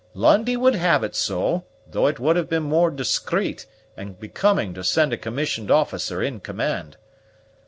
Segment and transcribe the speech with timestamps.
[0.15, 4.83] Lundie would have it so, though it would have been more discreet and becoming to
[4.83, 6.97] send a commissioned officer in command.